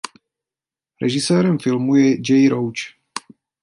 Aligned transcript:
Režisérem 1.01 1.59
filmu 1.59 1.95
je 1.95 2.17
Jay 2.25 2.47
Roach. 2.47 2.95